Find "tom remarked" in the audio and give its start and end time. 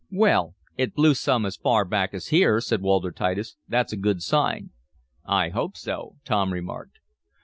6.25-6.97